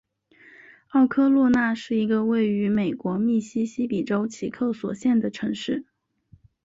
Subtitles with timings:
[0.87, 5.85] 奥科洛纳是一个位于美国密西西比州奇克索县的城市。